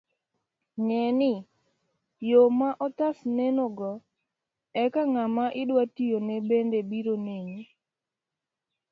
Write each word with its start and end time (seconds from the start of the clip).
Ng'eni, 0.83 1.33
yo 2.29 2.41
ma 2.59 2.69
otas 2.85 3.17
nenogo, 3.37 3.91
eka 4.83 5.01
ng'ama 5.13 5.45
idwa 5.61 5.83
tiyone 5.95 6.35
bende 6.49 6.79
biro 6.89 7.13
neni 7.25 7.59